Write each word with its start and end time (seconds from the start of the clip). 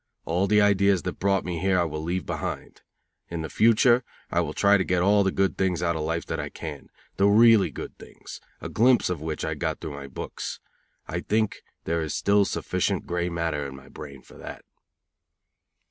All 0.25 0.47
the 0.47 0.61
ideas 0.63 1.03
that 1.03 1.19
brought 1.19 1.45
me 1.45 1.59
here 1.59 1.79
I 1.79 1.83
will 1.83 2.01
leave 2.01 2.25
behind. 2.25 2.81
In 3.29 3.43
the 3.43 3.51
future 3.51 4.03
I 4.31 4.39
will 4.39 4.55
try 4.55 4.77
to 4.77 4.83
get 4.83 5.03
all 5.03 5.23
the 5.23 5.31
good 5.31 5.59
things 5.59 5.83
out 5.83 5.95
of 5.95 6.01
life 6.01 6.25
that 6.25 6.39
I 6.39 6.49
can 6.49 6.89
the 7.17 7.27
really 7.27 7.69
good 7.69 7.95
things, 7.99 8.41
a 8.61 8.67
glimpse 8.67 9.11
of 9.11 9.21
which 9.21 9.45
I 9.45 9.53
got 9.53 9.79
through 9.79 9.93
my 9.93 10.07
books. 10.07 10.59
I 11.07 11.19
think 11.19 11.61
there 11.83 12.01
is 12.01 12.15
still 12.15 12.45
sufficient 12.45 13.05
grey 13.05 13.29
matter 13.29 13.67
in 13.67 13.75
my 13.75 13.89
brain 13.89 14.23
for 14.23 14.39
that." 14.39 14.65